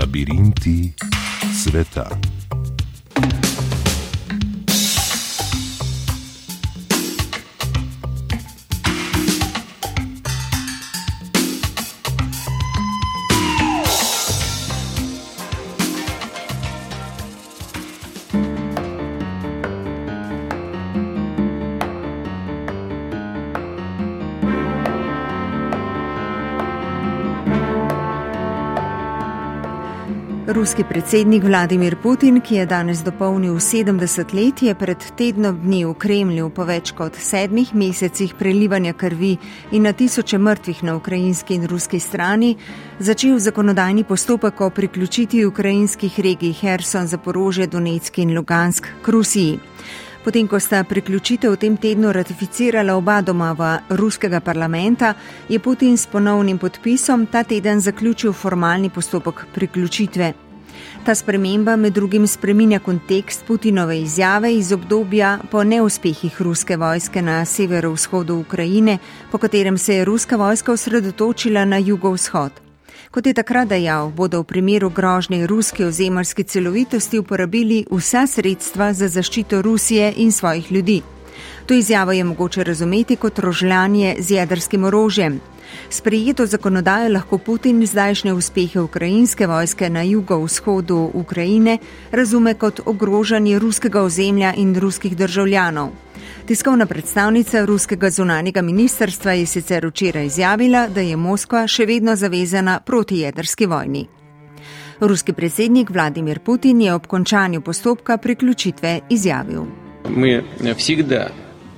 Labirinti 0.00 0.96
sveta. 1.52 2.08
Ruski 30.60 30.84
predsednik 30.84 31.44
Vladimir 31.44 31.96
Putin, 31.96 32.40
ki 32.40 32.54
je 32.54 32.66
danes 32.66 33.00
dopolnil 33.00 33.54
70 33.54 34.34
let, 34.34 34.62
je 34.62 34.74
pred 34.74 35.04
tednom 35.16 35.56
dni 35.56 35.86
v 35.88 35.94
Kremlju 35.96 36.50
po 36.52 36.66
več 36.68 36.90
kot 36.92 37.16
sedmih 37.16 37.70
mesecih 37.72 38.34
prelivanja 38.36 38.92
krvi 38.92 39.38
in 39.72 39.88
na 39.88 39.94
tisoče 39.96 40.38
mrtvih 40.38 40.82
na 40.84 40.96
ukrajinski 40.98 41.56
in 41.56 41.64
ruski 41.64 42.00
strani 42.00 42.58
začel 42.98 43.38
zakonodajni 43.38 44.04
postopek 44.04 44.60
o 44.60 44.68
priključitvi 44.70 45.46
ukrajinskih 45.48 46.20
regij 46.20 46.52
Herson, 46.60 47.08
Zaporože, 47.08 47.66
Donetsk 47.66 48.18
in 48.18 48.36
Lugansk 48.36 48.92
k 49.02 49.08
Rusiji. 49.08 49.58
Potem, 50.24 50.44
ko 50.44 50.60
sta 50.60 50.82
priključitev 50.84 51.56
v 51.56 51.56
tem 51.56 51.80
tednu 51.80 52.12
ratificirala 52.12 52.98
oba 53.00 53.22
domova 53.24 53.78
ruskega 53.88 54.44
parlamenta, 54.44 55.14
je 55.48 55.58
Putin 55.58 55.96
s 55.96 56.06
ponovnim 56.06 56.58
podpisom 56.58 57.26
ta 57.32 57.44
teden 57.48 57.80
zaključil 57.80 58.32
formalni 58.32 58.90
postopek 58.90 59.46
priključitve. 59.54 60.49
Ta 61.04 61.14
sprememba 61.14 61.76
med 61.76 61.92
drugim 61.92 62.26
spreminja 62.26 62.78
kontekst 62.78 63.44
Putinove 63.46 64.00
izjave 64.00 64.54
iz 64.54 64.72
obdobja 64.72 65.38
po 65.50 65.64
neuspehih 65.64 66.42
ruske 66.42 66.76
vojske 66.76 67.22
na 67.22 67.44
severovzhodu 67.44 68.36
Ukrajine, 68.36 68.98
po 69.32 69.38
katerem 69.38 69.78
se 69.78 69.94
je 69.94 70.04
ruska 70.04 70.36
vojska 70.36 70.72
osredotočila 70.72 71.64
na 71.64 71.78
jugovzhod. 71.78 72.52
Kot 73.10 73.26
je 73.26 73.34
takrat 73.34 73.68
dejal, 73.68 74.10
bodo 74.10 74.40
v 74.40 74.44
primeru 74.44 74.90
grožnje 74.90 75.46
ruske 75.46 75.86
ozemljske 75.86 76.42
celovitosti 76.42 77.18
uporabili 77.18 77.86
vsa 77.90 78.26
sredstva 78.26 78.92
za 78.92 79.08
zaščito 79.08 79.62
Rusije 79.62 80.12
in 80.16 80.32
svojih 80.32 80.72
ljudi. 80.72 81.02
To 81.66 81.74
izjavo 81.74 82.12
je 82.12 82.24
mogoče 82.24 82.64
razumeti 82.64 83.16
kot 83.16 83.38
rožljanje 83.38 84.16
z 84.18 84.30
jedrskim 84.30 84.84
orožjem. 84.84 85.40
Sprejeto 85.90 86.46
zakonodajo 86.46 87.12
lahko 87.12 87.38
Putin 87.38 87.86
zdajšnje 87.86 88.32
uspehe 88.32 88.80
ukrajinske 88.80 89.46
vojske 89.46 89.90
na 89.90 90.02
jugovzhodu 90.02 91.10
Ukrajine 91.14 91.78
razume 92.12 92.54
kot 92.54 92.80
ogrožanje 92.86 93.58
ruskega 93.58 94.02
ozemlja 94.02 94.54
in 94.56 94.74
ruskih 94.76 95.16
državljanov. 95.16 95.90
Tiskovna 96.46 96.86
predstavnica 96.86 97.64
ruskega 97.64 98.10
zunanjega 98.10 98.62
ministrstva 98.62 99.32
je 99.32 99.46
sicer 99.46 99.86
včeraj 99.86 100.26
izjavila, 100.26 100.88
da 100.88 101.00
je 101.00 101.16
Moskva 101.16 101.66
še 101.66 101.86
vedno 101.86 102.16
zavezana 102.16 102.80
proti 102.80 103.18
jedrski 103.18 103.66
vojni. 103.66 104.08
Ruski 105.00 105.32
predsednik 105.32 105.90
Vladimir 105.90 106.40
Putin 106.40 106.80
je 106.80 106.94
ob 106.94 107.06
končanju 107.06 107.60
postopka 107.60 108.16
priključitve 108.16 109.00
izjavil. 109.10 109.89
Mi 110.09 110.41
vsegda 110.75 111.31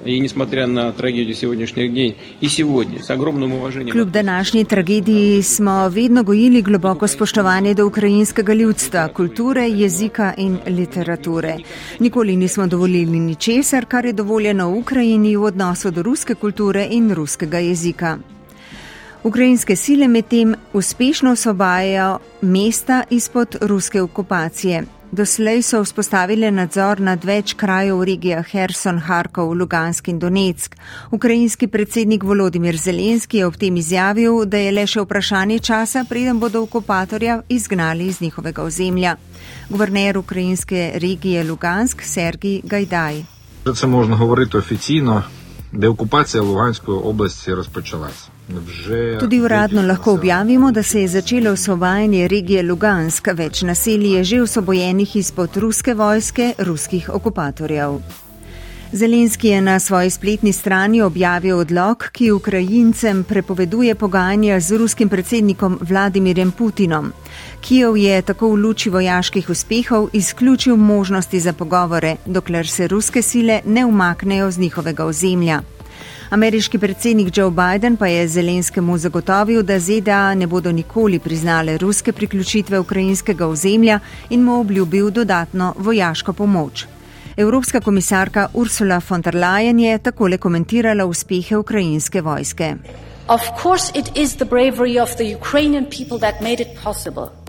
И 0.06 0.20
несмотря 0.20 0.68
на 0.68 0.92
трагедию 0.94 1.36
сегодняшних 1.36 1.92
дней, 1.92 2.18
и 2.40 2.48
сегодня 2.48 3.04
с 3.04 3.10
огромным 3.10 3.54
уважением... 3.54 3.94
Kljub 3.94 4.12
današnji 4.12 4.66
tragediji 4.66 5.44
smo 5.44 5.90
vedno 5.90 6.24
gojili 6.24 6.62
globoko 6.62 7.08
spoštovanje 7.08 7.74
do 7.74 7.86
ukrajinskega 7.86 8.54
ljudstva, 8.54 9.08
kulture, 9.08 9.70
jezika 9.70 10.34
in 10.38 10.58
literature. 10.68 11.58
Nikoli 12.00 12.36
nismo 12.36 12.68
dovolili 12.68 13.20
ničesar, 13.20 13.86
kar 13.86 14.06
je 14.06 14.14
dovoljeno 14.14 14.70
v 14.70 14.78
Ukrajini 14.78 15.36
v 15.36 15.44
odnosu 15.44 15.92
do 15.92 16.04
ruske 16.04 16.36
kulture 16.36 16.88
in 16.92 17.12
ruskega 17.12 17.58
jezika. 17.58 18.18
Ukrajinske 19.24 19.76
sile 19.76 20.08
medtem 20.08 20.56
uspešno 20.74 21.32
osvobajajo 21.32 22.20
mesta 22.42 23.04
izpod 23.10 23.58
ruske 23.62 24.02
okupacije. 24.02 24.84
Doslej 25.12 25.62
so 25.64 25.80
vzpostavili 25.84 26.52
nadzor 26.52 27.00
nad 27.00 27.24
več 27.24 27.54
krajev 27.56 28.02
v 28.02 28.08
regijah 28.10 28.50
Herson, 28.52 28.98
Harkov, 29.00 29.54
Lugansk 29.56 30.08
in 30.12 30.20
Donetsk. 30.20 30.76
Ukrajinski 31.12 31.68
predsednik 31.68 32.24
Volodimir 32.24 32.76
Zelenski 32.78 33.38
je 33.38 33.46
ob 33.46 33.56
tem 33.56 33.78
izjavil, 33.78 34.44
da 34.46 34.58
je 34.58 34.72
le 34.72 34.84
še 34.88 35.06
vprašanje 35.06 35.60
časa, 35.60 36.04
preden 36.10 36.40
bodo 36.40 36.62
okupatorja 36.68 37.42
izgnali 37.50 38.08
iz 38.12 38.20
njihovega 38.22 38.64
ozemlja. 38.64 39.16
Guverner 39.70 40.18
ukrajinske 40.18 40.92
regije 40.96 41.44
Lugansk, 41.44 42.04
Sergij 42.04 42.62
Gajdaj. 42.64 43.24
Це 43.76 43.88
можна 43.88 44.16
говорити 44.16 44.58
офіційно, 44.58 45.24
де 45.72 45.88
окупація 45.88 46.44
Луганської 46.44 46.98
області 46.98 47.54
розпочалась. 47.54 48.30
Tudi 49.20 49.42
uradno 49.42 49.82
lahko 49.82 50.14
objavimo, 50.14 50.72
da 50.72 50.84
se 50.84 51.02
je 51.02 51.08
začelo 51.08 51.52
osvobajanje 51.52 52.28
regije 52.28 52.64
Lugansk, 52.64 53.28
več 53.34 53.62
naselij 53.62 54.16
je 54.18 54.24
že 54.24 54.42
osvobojenih 54.42 55.16
izpod 55.16 55.58
ruske 55.58 55.94
vojske, 55.94 56.54
ruskih 56.60 57.10
okupatorjev. 57.14 58.00
Zelenski 58.93 59.49
je 59.49 59.61
na 59.61 59.81
svoji 59.81 60.11
spletni 60.11 60.53
strani 60.53 61.03
objavil 61.03 61.59
odlog, 61.59 62.05
ki 62.13 62.31
Ukrajincem 62.31 63.25
prepoveduje 63.25 63.95
pogajanja 63.95 64.61
z 64.61 64.77
ruskim 64.77 65.09
predsednikom 65.09 65.79
Vladimirjem 65.81 66.53
Putinom. 66.53 67.13
Kijev 67.61 67.97
je 67.97 68.23
tako 68.23 68.49
v 68.49 68.61
luči 68.61 68.91
vojaških 68.91 69.51
uspehov 69.51 70.09
izključil 70.13 70.77
možnosti 70.77 71.41
za 71.41 71.53
pogovore, 71.53 72.17
dokler 72.27 72.69
se 72.69 72.89
ruske 72.89 73.23
sile 73.23 73.61
ne 73.65 73.85
umaknejo 73.85 74.51
z 74.51 74.59
njihovega 74.59 75.05
ozemlja. 75.05 75.63
Ameriški 76.31 76.79
predsednik 76.79 77.37
Joe 77.37 77.51
Biden 77.51 77.97
pa 77.97 78.07
je 78.07 78.29
Zelenskemu 78.29 78.99
zagotovil, 78.99 79.63
da 79.63 79.81
ZDA 79.81 80.35
ne 80.35 80.47
bodo 80.47 80.73
nikoli 80.73 81.19
priznale 81.19 81.79
ruske 81.79 82.13
priključitve 82.13 82.79
ukrajinskega 82.79 83.47
ozemlja 83.47 84.01
in 84.31 84.43
mu 84.43 84.61
obljubil 84.61 85.11
dodatno 85.11 85.75
vojaško 85.79 86.33
pomoč. 86.33 86.87
Evropska 87.37 87.81
komisarka 87.81 88.49
Ursula 88.55 89.01
von 89.09 89.23
der 89.23 89.35
Leyen 89.35 89.79
je 89.81 89.99
takole 89.99 90.39
komentirala 90.39 91.05
uspehe 91.05 91.57
ukrajinske 91.57 92.21
vojske. 92.21 92.75
Of 93.29 93.41
course 93.63 93.93
it 93.95 94.17
is 94.17 94.35
the 94.37 94.45
bravery 94.45 94.99
of 95.01 95.17
the 95.17 95.35
Ukrainian 95.35 95.85
people 95.85 96.19
that 96.19 96.41
made 96.41 96.61
it 96.61 96.69
possible. 96.85 97.42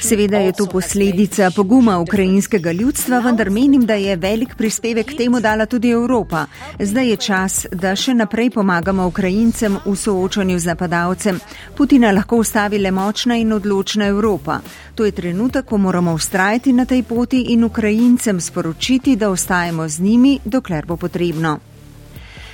Seveda 0.00 0.38
je 0.38 0.52
to 0.52 0.66
posledica 0.66 1.50
poguma 1.56 1.98
ukrajinskega 1.98 2.72
ljudstva, 2.72 3.18
vendar 3.18 3.50
menim, 3.50 3.86
da 3.86 3.94
je 3.94 4.16
velik 4.16 4.56
prispevek 4.56 5.06
k 5.06 5.16
temu 5.16 5.40
dala 5.40 5.66
tudi 5.66 5.90
Evropa. 5.90 6.46
Zdaj 6.78 7.08
je 7.10 7.16
čas, 7.16 7.66
da 7.72 7.94
še 7.96 8.14
naprej 8.14 8.50
pomagamo 8.50 9.06
Ukrajincem 9.06 9.78
v 9.86 9.96
soočanju 9.96 10.58
z 10.58 10.66
napadalcem. 10.66 11.40
Putina 11.76 12.10
lahko 12.10 12.42
ustavi 12.42 12.78
le 12.78 12.90
močna 12.90 13.38
in 13.38 13.52
odločna 13.52 14.10
Evropa. 14.10 14.60
To 14.94 15.04
je 15.04 15.12
trenutek, 15.12 15.64
ko 15.64 15.78
moramo 15.78 16.14
ustrajati 16.14 16.72
na 16.72 16.84
tej 16.84 17.02
poti 17.02 17.52
in 17.54 17.64
Ukrajincem 17.64 18.40
sporočiti, 18.40 19.16
da 19.16 19.30
ostajamo 19.30 19.88
z 19.88 20.00
njimi, 20.00 20.38
dokler 20.44 20.86
bo 20.86 20.96
potrebno. 20.96 21.71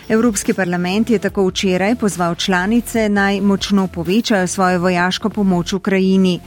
Evropski 0.08 0.54
parlament 0.54 1.10
je 1.10 1.18
tako 1.18 1.48
včeraj 1.48 1.94
pozval 1.94 2.34
članice 2.34 3.08
naj 3.08 3.40
močno 3.40 3.86
povečajo 3.86 4.46
svojo 4.46 4.80
vojaško 4.80 5.28
pomoč 5.30 5.72
Ukrajini. 5.72 6.40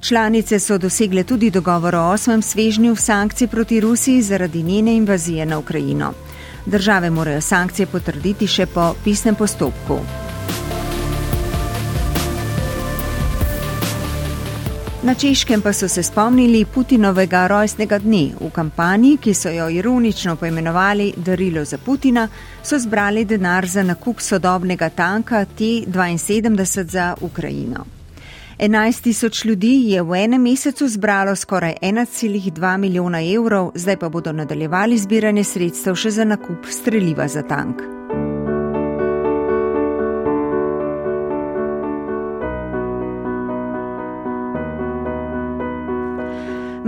Članice 0.00 0.60
so 0.60 0.78
dosegle 0.78 1.24
tudi 1.24 1.50
dogovor 1.50 1.94
o 1.94 2.10
osmem 2.10 2.42
svežnju 2.42 2.96
sankcij 2.96 3.46
proti 3.46 3.80
Rusiji 3.80 4.22
zaradi 4.22 4.62
njene 4.62 4.96
invazije 4.96 5.46
na 5.46 5.58
Ukrajino. 5.58 6.12
Države 6.66 7.10
morajo 7.10 7.40
sankcije 7.40 7.86
potrditi 7.86 8.46
še 8.46 8.66
po 8.66 8.94
pisnem 9.04 9.34
postopku. 9.34 9.98
Na 15.08 15.14
Češkem 15.14 15.62
pa 15.62 15.72
so 15.72 15.88
se 15.88 16.02
spomnili 16.02 16.64
Putinovega 16.64 17.46
rojstnega 17.46 17.98
dne. 17.98 18.34
V 18.40 18.50
kampanji, 18.52 19.16
ki 19.16 19.32
so 19.34 19.48
jo 19.48 19.68
ironično 19.68 20.36
poimenovali 20.36 21.14
Darilo 21.16 21.64
za 21.64 21.78
Putina, 21.78 22.28
so 22.62 22.78
zbrali 22.78 23.24
denar 23.24 23.66
za 23.66 23.82
nakup 23.82 24.20
sodobnega 24.20 24.88
tanka 24.88 25.44
T-72 25.44 26.84
za 26.84 27.14
Ukrajino. 27.20 27.86
11 28.58 29.02
tisoč 29.02 29.44
ljudi 29.44 29.90
je 29.90 30.02
v 30.02 30.24
enem 30.24 30.42
mesecu 30.42 30.88
zbralo 30.88 31.36
skoraj 31.36 31.74
1,2 31.82 32.76
milijona 32.76 33.22
evrov, 33.22 33.72
zdaj 33.74 33.96
pa 33.96 34.08
bodo 34.08 34.32
nadaljevali 34.32 34.98
zbiranje 34.98 35.44
sredstev 35.44 35.94
še 35.94 36.10
za 36.10 36.24
nakup 36.24 36.66
streljiva 36.68 37.28
za 37.28 37.42
tank. 37.42 37.97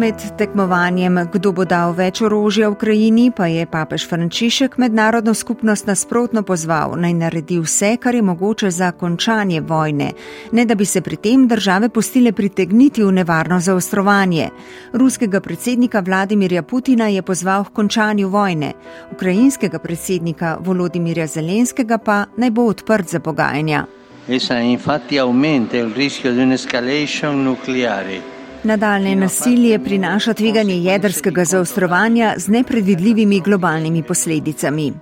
Med 0.00 0.14
tekmovanjem, 0.38 1.18
kdo 1.32 1.50
bo 1.52 1.64
dal 1.68 1.90
več 1.92 2.22
orožja 2.24 2.70
Ukrajini, 2.72 3.26
pa 3.36 3.50
je 3.52 3.66
papež 3.68 4.06
Frančišek 4.08 4.78
mednarodno 4.80 5.34
skupnost 5.36 5.84
nasprotno 5.90 6.40
pozval 6.40 6.94
naj 6.96 7.12
naredi 7.18 7.58
vse, 7.60 7.90
kar 8.00 8.16
je 8.16 8.22
mogoče 8.24 8.70
za 8.72 8.88
končanje 8.96 9.60
vojne, 9.60 10.08
ne 10.56 10.64
da 10.64 10.74
bi 10.74 10.88
se 10.88 11.04
pri 11.04 11.20
tem 11.20 11.44
države 11.48 11.92
postile 11.92 12.32
pritegniti 12.32 13.04
v 13.04 13.12
nevarno 13.12 13.60
zaostrovanje. 13.60 14.48
Ruskega 14.92 15.40
predsednika 15.44 16.00
Vladimirja 16.00 16.62
Putina 16.62 17.12
je 17.12 17.20
pozval 17.22 17.68
k 17.68 17.76
končanju 17.82 18.32
vojne, 18.32 18.72
ukrajinskega 19.12 19.78
predsednika 19.78 20.56
Volodimirja 20.64 21.26
Zelenskega 21.26 21.98
pa 21.98 22.24
naj 22.36 22.50
bo 22.50 22.70
odprt 22.72 23.12
za 23.12 23.20
pogajanja. 23.20 23.84
Essa 24.28 24.58
infatti 24.64 25.18
aumenta 25.18 25.76
il 25.76 25.92
rischio 25.92 26.32
di 26.32 26.40
un'escalation 26.40 27.44
nucleare. 27.44 28.39
Nadaljne 28.64 29.14
nasilje 29.16 29.78
prinaša 29.84 30.34
tveganje 30.34 30.74
jedrskega 30.74 31.44
zaostrovanja 31.44 32.34
z 32.36 32.48
nepredvidljivimi 32.48 33.40
globalnimi 33.40 34.02
posledicami. 34.02 34.92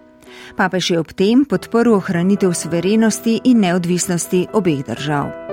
Papež 0.57 0.91
je 0.91 0.99
ob 0.99 1.13
tem 1.13 1.45
podprl 1.45 1.95
ohranitev 1.95 2.53
suverenosti 2.55 3.41
in 3.45 3.61
neodvisnosti 3.61 4.47
obeh 4.53 4.87
držav. 4.87 5.48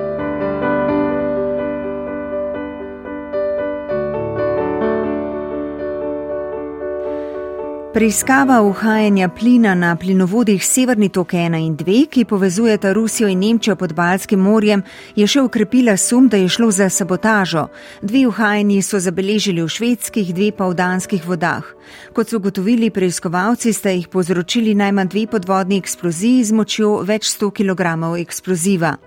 Preiskava 7.96 8.62
uhajanja 8.62 9.30
plina 9.30 9.76
na 9.76 9.96
plinovodih 9.96 10.66
Severni 10.66 11.08
tok 11.10 11.32
1 11.34 11.56
in 11.64 11.78
2, 11.78 12.10
ki 12.12 12.26
povezujeta 12.26 12.92
Rusijo 12.94 13.30
in 13.30 13.40
Nemčijo 13.40 13.76
pod 13.76 13.94
Balskim 13.96 14.42
morjem, 14.44 14.84
je 15.16 15.24
še 15.28 15.40
ukrepila 15.40 15.96
sum, 15.98 16.28
da 16.28 16.36
je 16.36 16.50
šlo 16.52 16.68
za 16.76 16.90
sabotažo. 16.90 17.70
Dve 18.02 18.26
uhajanji 18.28 18.82
so 18.82 19.00
zabeležili 19.00 19.64
v 19.64 19.72
švedskih, 19.72 20.34
dve 20.36 20.52
pa 20.52 20.68
v 20.68 20.76
danskih 20.76 21.24
vodah. 21.24 21.64
Kot 22.12 22.28
so 22.28 22.44
ugotovili 22.44 22.92
preiskovalci, 22.92 23.72
sta 23.72 23.96
jih 23.96 24.12
povzročili 24.12 24.76
najmanj 24.76 25.14
dve 25.16 25.28
podvodni 25.32 25.80
eksploziji 25.80 26.44
z 26.44 26.52
močjo 26.52 26.98
več 27.00 27.32
sto 27.32 27.48
kg 27.48 27.96
eksploziva. 28.20 28.98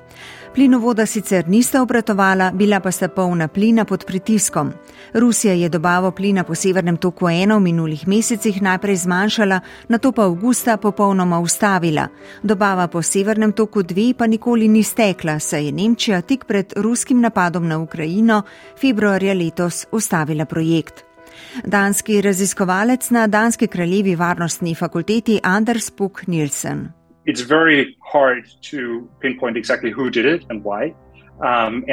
Plinovoda 0.55 1.07
sicer 1.07 1.49
nista 1.49 1.83
obratovala, 1.83 2.51
bila 2.51 2.81
pa 2.81 2.91
sta 2.91 3.09
polna 3.09 3.49
plina 3.49 3.85
pod 3.85 4.05
pritiskom. 4.07 4.73
Rusija 5.15 5.55
je 5.55 5.69
dobavo 5.69 6.11
plina 6.11 6.45
po 6.45 6.55
severnem 6.55 6.97
toku 6.97 7.29
eno 7.29 7.59
v 7.59 7.63
minulih 7.63 8.09
mesecih 8.09 8.63
najprej 8.63 8.97
zmanjšala, 8.97 9.61
na 9.89 9.99
to 9.99 10.13
pa 10.13 10.25
avgusta 10.25 10.77
popolnoma 10.77 11.39
ustavila. 11.39 12.09
Dobava 12.43 12.89
po 12.89 13.03
severnem 13.03 13.53
toku 13.53 13.83
dve 13.83 14.15
pa 14.19 14.27
nikoli 14.27 14.69
ni 14.69 14.83
stekla, 14.83 15.39
saj 15.39 15.65
je 15.65 15.73
Nemčija 15.73 16.21
tik 16.23 16.45
pred 16.45 16.73
ruskim 16.77 17.21
napadom 17.21 17.69
na 17.69 17.79
Ukrajino 17.79 18.43
februarja 18.81 19.35
letos 19.35 19.87
ustavila 19.93 20.45
projekt. 20.45 21.05
Danski 21.65 22.21
raziskovalec 22.21 23.11
na 23.11 23.27
Danski 23.27 23.67
kraljevi 23.67 24.15
varnostni 24.15 24.75
fakulteti 24.75 25.41
Anders 25.43 25.91
Puk 25.91 26.27
Nielsen 26.27 26.98
it's 27.29 27.43
very 27.43 27.97
hard 28.13 28.43
to 28.71 29.09
pinpoint 29.21 29.57
exactly 29.57 29.91
who 29.91 30.11
did 30.11 30.27
it 30.35 30.43
and 30.51 30.65
why. 30.65 30.95
Um, 31.39 31.85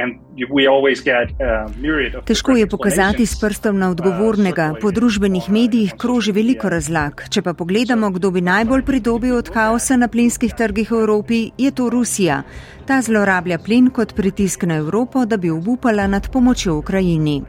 Težko 2.25 2.51
je 2.57 2.67
pokazati 2.67 3.25
s 3.25 3.39
prstom 3.39 3.77
na 3.77 3.89
odgovornega. 3.89 4.73
Po 4.81 4.91
družbenih 4.91 5.49
medijih 5.49 5.93
kroži 5.97 6.31
veliko 6.31 6.69
razlag. 6.69 7.21
Če 7.29 7.41
pa 7.45 7.53
pogledamo, 7.53 8.09
kdo 8.09 8.31
bi 8.31 8.41
najbolj 8.41 8.81
pridobil 8.85 9.37
od 9.37 9.49
kaosa 9.53 9.99
na 10.01 10.07
plinskih 10.07 10.53
trgih 10.57 10.91
v 10.91 11.01
Evropi, 11.03 11.41
je 11.57 11.71
to 11.71 11.89
Rusija. 11.93 12.41
Ta 12.89 13.01
zlorablja 13.01 13.59
plin 13.61 13.93
kot 13.93 14.15
pritisk 14.17 14.65
na 14.65 14.81
Evropo, 14.81 15.25
da 15.25 15.37
bi 15.37 15.53
obupala 15.53 16.07
nad 16.07 16.31
pomočjo 16.33 16.79
Ukrajini. 16.81 17.43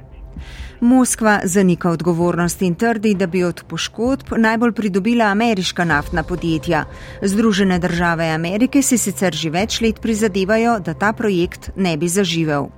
Moskva 0.80 1.40
zanika 1.44 1.90
odgovornost 1.90 2.62
in 2.62 2.74
trdi, 2.74 3.14
da 3.14 3.26
bi 3.26 3.44
od 3.44 3.64
poškodb 3.68 4.32
najbolj 4.36 4.72
pridobila 4.72 5.24
ameriška 5.24 5.84
naftna 5.84 6.22
podjetja. 6.22 6.84
Združene 7.22 7.78
države 7.78 8.28
Amerike 8.28 8.82
si 8.82 8.98
sicer 8.98 9.34
že 9.34 9.50
več 9.50 9.80
let 9.80 10.00
prizadevajo, 10.00 10.78
da 10.80 10.94
ta 10.94 11.12
projekt 11.12 11.70
ne 11.76 11.96
bi 11.96 12.08
zaživel. 12.08 12.68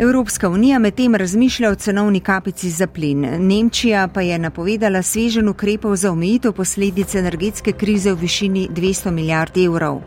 Evropska 0.00 0.48
unija 0.48 0.78
medtem 0.78 1.14
razmišlja 1.14 1.70
o 1.70 1.74
cenovni 1.74 2.20
kapici 2.20 2.70
za 2.70 2.86
plin. 2.86 3.20
Nemčija 3.38 4.08
pa 4.08 4.20
je 4.20 4.38
napovedala 4.38 5.02
svežen 5.02 5.48
ukrepov 5.48 5.96
za 5.96 6.12
omejitev 6.12 6.52
posledic 6.52 7.14
energetske 7.14 7.72
krize 7.72 8.12
v 8.12 8.20
višini 8.20 8.68
200 8.72 9.10
milijard 9.10 9.58
evrov. 9.58 10.00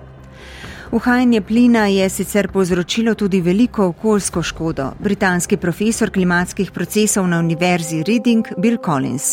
Uhajanje 0.94 1.42
plina 1.42 1.88
je 1.88 2.10
sicer 2.10 2.48
povzročilo 2.52 3.14
tudi 3.14 3.42
veliko 3.42 3.86
okoljsko 3.86 4.42
škodo. 4.44 4.92
Britanski 5.00 5.58
profesor 5.58 6.10
klimatskih 6.10 6.72
procesov 6.72 7.28
na 7.28 7.40
univerzi 7.40 8.04
Reading 8.04 8.46
Bill 8.58 8.78
Collins. 8.86 9.24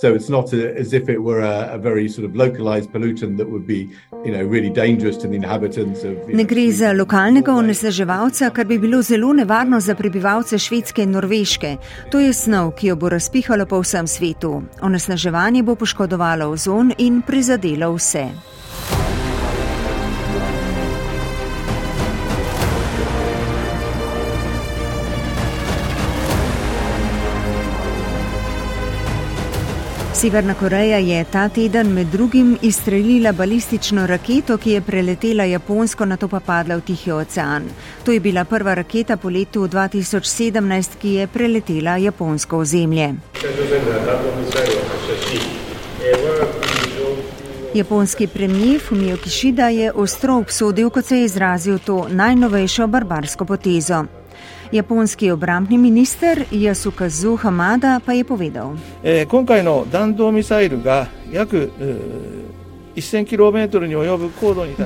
So 0.00 0.08
it's 0.14 0.30
not 0.30 0.44
as 0.80 0.92
if 0.92 1.08
it 1.08 1.18
were 1.18 1.40
a, 1.40 1.74
a 1.74 1.78
very 1.78 2.08
sort 2.08 2.30
of 2.30 2.36
localized 2.36 2.90
pollutant 2.92 3.36
that 3.36 3.46
would 3.50 3.66
be, 3.66 3.88
you 4.24 4.32
know, 4.32 4.50
really 4.50 4.70
dangerous 4.70 5.18
to 5.18 5.28
the 5.28 5.36
inhabitants 5.36 6.04
of. 6.04 6.12
Ne 6.28 6.44
gre 6.44 6.72
za 6.72 6.92
lokalnega 6.92 7.52
onesnaževalca, 7.52 8.50
kar 8.50 8.64
bi 8.64 8.78
bilo 8.78 9.02
zelo 9.02 9.32
nevarno 9.32 9.80
za 9.80 9.94
prebivalce 9.94 10.58
Švedske 10.58 11.02
in 11.02 11.10
Norveške. 11.10 11.76
To 12.10 12.20
je 12.20 12.32
snov, 12.32 12.72
ki 12.72 12.86
jo 12.86 12.96
bo 12.96 13.08
razpihalo 13.08 13.66
po 13.66 13.80
vsem 13.80 14.06
svetu. 14.06 14.62
Onesnaževanje 14.82 15.62
bo 15.62 15.74
poškodovalo 15.74 16.48
ozon 16.50 16.92
in 16.98 17.22
prizadelo 17.22 17.92
vse. 17.94 18.26
Severna 30.22 30.54
Koreja 30.54 30.98
je 30.98 31.24
ta 31.24 31.48
teden 31.48 31.88
med 31.94 32.06
drugim 32.06 32.58
izstrelila 32.62 33.32
balistično 33.32 34.06
raketo, 34.06 34.56
ki 34.56 34.70
je 34.70 34.80
preletela 34.80 35.44
Japonsko, 35.44 36.04
na 36.04 36.16
to 36.16 36.28
pa 36.28 36.40
padla 36.40 36.76
v 36.76 36.80
Tihi 36.80 37.10
ocean. 37.10 37.66
To 38.04 38.12
je 38.12 38.20
bila 38.20 38.44
prva 38.44 38.74
raketa 38.74 39.16
po 39.16 39.28
letu 39.28 39.66
2017, 39.66 40.94
ki 41.00 41.14
je 41.14 41.26
preletela 41.26 41.96
Japonsko 41.96 42.58
ozemlje. 42.58 43.14
Japonski 47.74 48.26
premijer 48.26 48.80
Fumio 48.80 49.16
Kishida 49.16 49.68
je 49.68 49.92
ostro 49.92 50.36
obsodil, 50.36 50.90
kot 50.90 51.04
se 51.04 51.18
je 51.18 51.24
izrazil, 51.24 51.78
to 51.78 52.06
najnovejšo 52.10 52.86
barbarsko 52.86 53.44
potezo. 53.44 54.04
Japonski 54.72 55.30
obrambni 55.30 55.78
minister 55.78 56.44
Yasukazu 56.50 57.36
Hamada 57.36 58.00
pa 58.06 58.12
je 58.12 58.24
povedal. 58.24 58.72
Eh, 59.04 59.26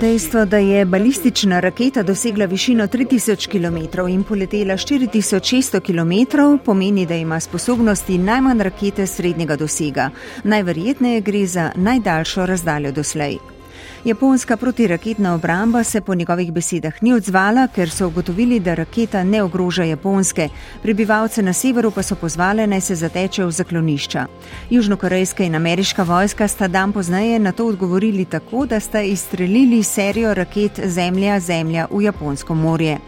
Dejstvo, 0.01 0.45
da 0.45 0.59
je 0.59 0.85
balistična 0.85 1.61
raketa 1.61 2.03
dosegla 2.03 2.47
višino 2.47 2.87
3000 2.87 3.49
km 3.49 4.09
in 4.09 4.23
poletela 4.23 4.75
4600 4.75 5.81
km, 5.81 6.37
pomeni, 6.65 7.07
da 7.07 7.15
ima 7.15 7.41
sposobnosti 7.41 8.19
najmanj 8.19 8.63
rakete 8.63 9.07
srednjega 9.07 9.57
dosega. 9.57 10.11
Najverjetneje 10.45 11.21
gre 11.21 11.47
za 11.47 11.73
najdaljšo 11.77 12.47
razdaljo 12.47 12.93
doslej. 12.93 13.56
Japonska 14.07 14.57
protiraketna 14.57 15.35
obramba 15.35 15.85
se 15.85 16.01
po 16.01 16.15
njegovih 16.15 16.53
besedah 16.53 17.03
ni 17.03 17.13
odzvala, 17.13 17.67
ker 17.75 17.91
so 17.91 18.07
ugotovili, 18.07 18.61
da 18.61 18.75
raketa 18.75 19.25
ne 19.25 19.43
ogroža 19.43 19.85
Japonske. 19.85 20.49
Prebivalce 20.83 21.43
na 21.43 21.53
severu 21.53 21.91
pa 21.91 22.03
so 22.03 22.15
pozvali 22.15 22.67
naj 22.67 22.81
se 22.81 22.95
zatečejo 22.95 23.49
v 23.49 23.51
zaklonišča. 23.51 24.27
Južnokorejska 24.71 25.45
in 25.45 25.55
ameriška 25.55 26.03
vojska 26.03 26.49
sta 26.49 26.69
dan 26.69 26.93
pozneje 26.93 27.39
na 27.39 27.53
to 27.53 27.67
odgovorili 27.67 28.25
tako, 28.25 28.67
da 28.67 28.81
sta 28.81 29.01
izstrelili 29.01 29.83
serijo 29.83 30.35
raket 30.35 30.81
Zemlja-Zemlja 30.85 31.87
v 31.91 32.03
Japonsko 32.03 32.55
morje. 32.55 32.99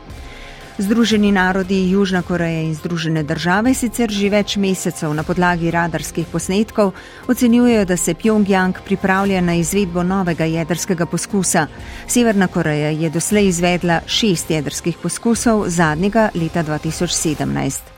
Združeni 0.78 1.32
narodi 1.32 1.90
Južna 1.90 2.23
Koreja 2.23 2.61
in 2.62 2.75
Združene 2.75 3.23
države 3.23 3.73
sicer 3.75 4.12
že 4.14 4.30
več 4.30 4.54
mesecev 4.56 5.11
na 5.11 5.25
podlagi 5.26 5.73
radarskih 5.75 6.26
posnetkov 6.30 6.92
ocenjujejo, 7.26 7.85
da 7.85 7.97
se 7.97 8.14
Pjongjang 8.14 8.78
pripravlja 8.87 9.40
na 9.40 9.58
izvedbo 9.58 10.06
novega 10.06 10.44
jedrskega 10.44 11.06
poskusa. 11.06 11.66
Severna 12.06 12.47
Koreja 12.47 12.94
je 12.94 13.11
doslej 13.11 13.49
izvedla 13.49 14.00
šest 14.06 14.50
jedrskih 14.50 15.02
poskusov, 15.02 15.66
zadnjega 15.66 16.30
leta 16.35 16.62
2017. 16.62 17.98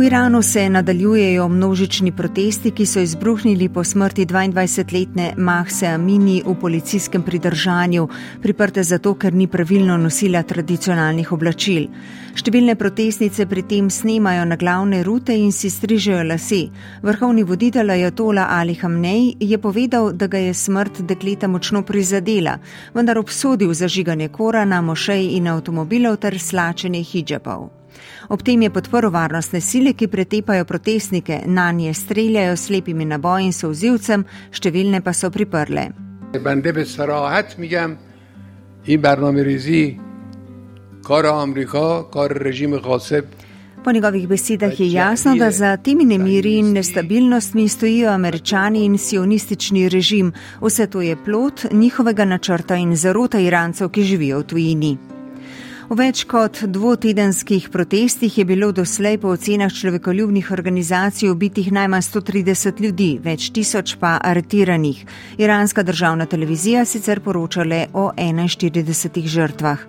V 0.00 0.04
Iranu 0.04 0.42
se 0.42 0.70
nadaljujejo 0.70 1.48
množični 1.48 2.12
protesti, 2.12 2.70
ki 2.70 2.86
so 2.86 3.00
izbruhnili 3.00 3.68
po 3.68 3.84
smrti 3.84 4.26
22-letne 4.26 5.32
Mahse 5.36 5.86
Amini 5.86 6.42
v 6.46 6.54
policijskem 6.60 7.22
pridržanju, 7.22 8.08
priprte 8.42 8.82
zato, 8.82 9.12
ker 9.14 9.34
ni 9.34 9.46
pravilno 9.46 9.98
nosila 10.00 10.40
tradicionalnih 10.42 11.32
oblačil. 11.32 11.90
Številne 12.32 12.78
protestnice 12.80 13.44
pri 13.46 13.62
tem 13.68 13.90
snemajo 13.90 14.46
na 14.48 14.56
glavne 14.56 15.02
rute 15.04 15.36
in 15.36 15.52
si 15.52 15.68
strižejo 15.68 16.22
lase. 16.30 16.62
Vrhovni 17.02 17.44
voditelj 17.44 17.92
Ajatola 17.92 18.46
Ali 18.56 18.78
Hamnej 18.80 19.34
je 19.40 19.58
povedal, 19.58 20.14
da 20.16 20.30
ga 20.32 20.40
je 20.40 20.54
smrt 20.54 21.02
dekleta 21.04 21.48
močno 21.48 21.82
prizadela, 21.84 22.56
vendar 22.94 23.20
obsodil 23.20 23.74
zažiganje 23.74 24.30
korana, 24.32 24.80
mošej 24.80 25.36
in 25.36 25.52
avtomobilov 25.52 26.16
ter 26.24 26.40
slačenje 26.40 27.04
hijabov. 27.04 27.79
Ob 28.28 28.42
tem 28.42 28.62
je 28.62 28.70
podporil 28.70 29.10
varnostne 29.10 29.60
sile, 29.60 29.92
ki 29.92 30.08
pretepajo 30.08 30.64
protestnike, 30.64 31.42
na 31.46 31.72
nje 31.72 31.94
streljajo 31.94 32.56
slepimi 32.56 33.04
naboji 33.04 33.50
in 33.50 33.52
sozivcem, 33.52 34.24
številne 34.52 35.00
pa 35.00 35.12
so 35.12 35.30
priprle. 35.30 35.90
Po 43.84 43.92
njegovih 43.92 44.28
besedah 44.28 44.80
je 44.80 44.92
jasno, 44.92 45.34
da 45.36 45.50
za 45.50 45.76
temi 45.76 46.04
nemiri 46.04 46.58
in 46.58 46.72
nestabilnostmi 46.72 47.68
stojijo 47.68 48.10
američani 48.10 48.84
in 48.84 48.98
sionistični 48.98 49.88
režim. 49.88 50.32
Vse 50.60 50.86
to 50.86 51.00
je 51.00 51.16
plot 51.24 51.64
njihovega 51.72 52.24
načrta 52.24 52.76
in 52.76 52.96
zarota 52.96 53.38
Irancev, 53.38 53.88
ki 53.88 54.02
živijo 54.02 54.38
v 54.38 54.44
tujini. 54.44 55.09
V 55.90 55.96
več 55.98 56.20
kot 56.30 56.60
dvotedenskih 56.70 57.64
protestih 57.74 58.36
je 58.38 58.44
bilo 58.46 58.68
doslej 58.70 59.16
po 59.18 59.32
ocenah 59.34 59.72
človekoljubnih 59.74 60.52
organizacij 60.54 61.32
ubitih 61.32 61.72
najmanj 61.74 62.04
130 62.06 62.78
ljudi, 62.78 63.08
več 63.18 63.48
tisoč 63.50 63.96
pa 63.98 64.12
aretiranih. 64.22 65.02
Iranska 65.42 65.82
državna 65.82 66.28
televizija 66.30 66.84
sicer 66.86 67.18
poročale 67.26 67.88
o 67.92 68.12
41 68.14 69.26
žrtvah. 69.26 69.82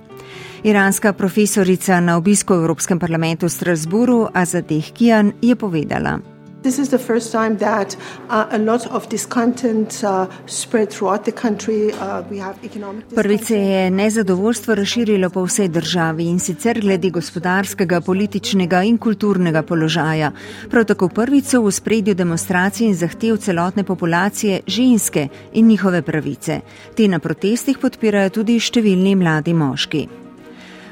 Iranska 0.64 1.14
profesorica 1.14 2.02
na 2.02 2.18
obisku 2.18 2.58
v 2.58 2.66
Evropskem 2.66 2.98
parlamentu 3.00 3.46
v 3.46 3.54
Strasburu 3.60 4.26
Azadeh 4.34 4.90
Kijan 4.98 5.34
je 5.42 5.56
povedala. 5.56 6.31
This 6.64 6.78
is 6.78 6.90
the 6.90 7.00
first 7.00 7.32
time 7.32 7.58
that 7.58 7.96
uh, 8.30 8.46
a 8.52 8.58
lot 8.60 8.86
of 8.92 9.10
this 9.10 9.26
content 9.26 10.04
uh, 10.04 10.28
spread 10.46 10.92
throughout 10.92 11.26
the 11.26 11.32
country. 11.32 11.92
Uh, 11.94 12.22
we 12.30 12.38
have 12.38 12.56
economic. 12.64 13.06
Prvič 13.16 13.42
se 13.42 13.58
je 13.58 13.92
nezadovoljstvo 13.92 14.76
razširilo 14.76 15.30
po 15.30 15.44
vsej 15.44 15.68
državi 15.68 16.24
in 16.24 16.40
sicer 16.40 16.82
glede 16.82 17.10
gospodarskega, 17.10 18.02
političnega 18.02 18.84
in 18.84 18.98
kulturnega 18.98 19.62
položaja. 19.62 20.32
Prav 20.70 20.86
tako 20.86 21.10
prvič 21.10 21.46
so 21.46 21.62
v 21.62 21.72
spredju 21.72 22.14
demonstracij 22.14 22.88
in 22.88 22.96
zahtev 22.96 23.38
celotne 23.38 23.84
populacije 23.84 24.62
ženske 24.68 25.28
in 25.54 25.68
njihove 25.68 26.02
pravice. 26.02 26.62
Te 26.96 27.08
na 27.08 27.20
protestih 27.20 27.78
podpirajo 27.78 28.30
tudi 28.30 28.60
številni 28.60 29.16
mladi 29.16 29.54
moški. 29.54 30.21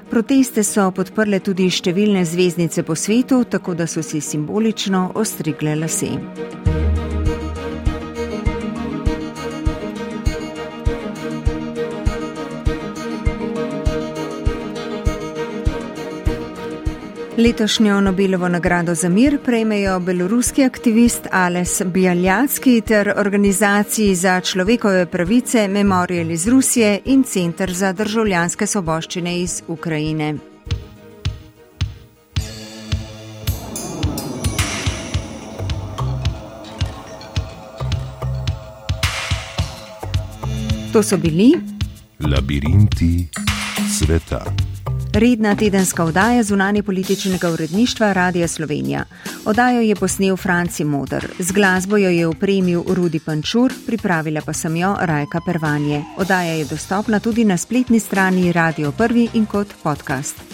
Proteste 0.10 0.64
so 0.66 0.88
podprle 0.90 1.38
tudi 1.38 1.68
številne 1.70 2.24
zvezdnice 2.26 2.82
po 2.82 2.96
svetu, 2.98 3.44
tako 3.46 3.76
da 3.78 3.86
so 3.86 4.02
si 4.02 4.18
simbolično 4.26 5.12
ostrigle 5.22 5.76
lase. 5.78 6.10
Letošnjo 17.40 18.02
Nobelovo 18.02 18.48
nagrado 18.48 18.96
za 18.96 19.10
mir 19.10 19.40
prejmejo 19.46 20.00
beloruski 20.00 20.64
aktivist 20.64 21.28
Ales 21.32 21.82
Bialjacki 21.86 22.82
ter 22.82 23.14
organizaciji 23.16 24.16
za 24.16 24.42
človekove 24.42 25.06
pravice 25.06 25.68
Memorial 25.68 26.32
iz 26.32 26.48
Rusije 26.48 27.00
in 27.06 27.24
Centr 27.24 27.72
za 27.74 27.94
državljanske 27.94 28.68
soboščine 28.68 29.42
iz 29.42 29.64
Ukrajine. 29.68 30.36
To 40.94 41.04
so 41.04 41.18
bili 41.18 41.54
Labirinti 42.20 43.28
sveta. 44.00 44.69
Redna 45.14 45.56
tedenska 45.56 46.04
oddaja 46.04 46.44
zunanje 46.44 46.84
političnega 46.84 47.50
uredništva 47.50 48.14
Radia 48.14 48.48
Slovenija. 48.48 49.06
Oddajo 49.46 49.82
je 49.82 49.96
posnel 49.96 50.38
Franci 50.38 50.84
Modr, 50.84 51.26
z 51.40 51.52
glasbo 51.52 51.98
jo 51.98 52.10
je 52.10 52.28
upremil 52.28 52.84
Rudi 52.88 53.20
Pančur, 53.20 53.74
pripravila 53.86 54.42
pa 54.46 54.54
sem 54.54 54.76
jo 54.76 54.96
Rajka 55.02 55.40
Pervanje. 55.46 56.04
Oddaja 56.18 56.54
je 56.54 56.66
dostopna 56.66 57.20
tudi 57.20 57.46
na 57.46 57.58
spletni 57.58 58.00
strani 58.00 58.52
Radio 58.52 58.92
1 58.92 59.30
in 59.34 59.46
kot 59.46 59.68
podcast. 59.84 60.49